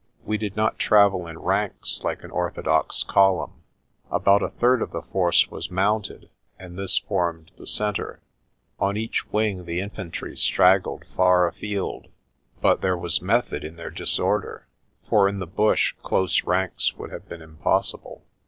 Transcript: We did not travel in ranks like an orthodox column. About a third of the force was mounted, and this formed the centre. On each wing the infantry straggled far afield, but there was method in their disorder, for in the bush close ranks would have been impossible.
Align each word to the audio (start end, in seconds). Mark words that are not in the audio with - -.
We 0.25 0.39
did 0.39 0.55
not 0.55 0.79
travel 0.79 1.27
in 1.27 1.37
ranks 1.37 2.03
like 2.03 2.23
an 2.23 2.31
orthodox 2.31 3.03
column. 3.03 3.61
About 4.09 4.41
a 4.41 4.49
third 4.49 4.81
of 4.81 4.89
the 4.89 5.03
force 5.03 5.51
was 5.51 5.69
mounted, 5.69 6.31
and 6.57 6.75
this 6.75 6.97
formed 6.97 7.51
the 7.59 7.67
centre. 7.67 8.19
On 8.79 8.97
each 8.97 9.31
wing 9.31 9.65
the 9.65 9.79
infantry 9.79 10.35
straggled 10.35 11.05
far 11.15 11.47
afield, 11.47 12.07
but 12.61 12.81
there 12.81 12.97
was 12.97 13.21
method 13.21 13.63
in 13.63 13.75
their 13.75 13.91
disorder, 13.91 14.65
for 15.07 15.27
in 15.27 15.37
the 15.37 15.45
bush 15.45 15.93
close 16.01 16.45
ranks 16.45 16.97
would 16.97 17.11
have 17.11 17.29
been 17.29 17.43
impossible. 17.43 18.23